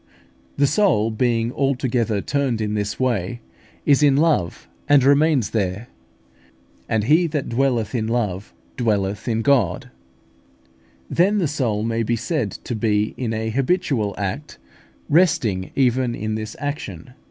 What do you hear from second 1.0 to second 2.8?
being altogether turned in